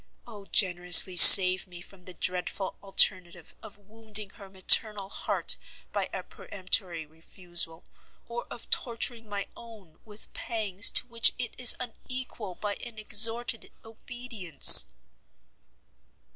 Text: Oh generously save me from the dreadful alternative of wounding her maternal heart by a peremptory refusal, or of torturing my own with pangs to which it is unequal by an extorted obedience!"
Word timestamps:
Oh 0.25 0.45
generously 0.47 1.15
save 1.15 1.67
me 1.67 1.79
from 1.79 2.05
the 2.05 2.15
dreadful 2.15 2.75
alternative 2.81 3.53
of 3.61 3.77
wounding 3.77 4.31
her 4.31 4.49
maternal 4.49 5.09
heart 5.09 5.57
by 5.91 6.09
a 6.11 6.23
peremptory 6.23 7.05
refusal, 7.05 7.83
or 8.27 8.47
of 8.49 8.67
torturing 8.71 9.29
my 9.29 9.45
own 9.55 9.99
with 10.03 10.33
pangs 10.33 10.89
to 10.89 11.05
which 11.05 11.35
it 11.37 11.53
is 11.59 11.75
unequal 11.79 12.55
by 12.55 12.77
an 12.77 12.97
extorted 12.97 13.71
obedience!" 13.85 14.87